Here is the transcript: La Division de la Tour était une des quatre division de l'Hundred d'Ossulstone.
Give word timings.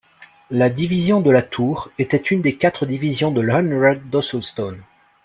La 0.49 0.71
Division 0.71 1.21
de 1.21 1.29
la 1.29 1.43
Tour 1.43 1.91
était 1.99 2.17
une 2.17 2.41
des 2.41 2.55
quatre 2.57 2.87
division 2.87 3.29
de 3.29 3.39
l'Hundred 3.41 4.09
d'Ossulstone. 4.09 4.81